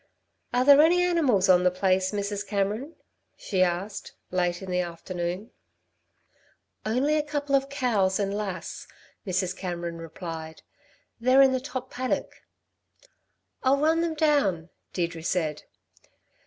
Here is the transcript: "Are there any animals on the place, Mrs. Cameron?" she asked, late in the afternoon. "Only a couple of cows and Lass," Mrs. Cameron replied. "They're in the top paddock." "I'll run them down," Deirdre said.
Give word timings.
"Are 0.51 0.65
there 0.65 0.81
any 0.81 1.03
animals 1.03 1.47
on 1.47 1.63
the 1.63 1.69
place, 1.69 2.09
Mrs. 2.11 2.43
Cameron?" 2.47 2.95
she 3.37 3.61
asked, 3.61 4.13
late 4.31 4.63
in 4.63 4.71
the 4.71 4.79
afternoon. 4.79 5.51
"Only 6.83 7.17
a 7.17 7.21
couple 7.21 7.53
of 7.53 7.69
cows 7.69 8.19
and 8.19 8.35
Lass," 8.35 8.87
Mrs. 9.27 9.55
Cameron 9.55 9.99
replied. 9.99 10.63
"They're 11.19 11.43
in 11.43 11.51
the 11.51 11.59
top 11.59 11.91
paddock." 11.91 12.33
"I'll 13.61 13.77
run 13.77 14.01
them 14.01 14.15
down," 14.15 14.71
Deirdre 14.91 15.21
said. 15.21 15.65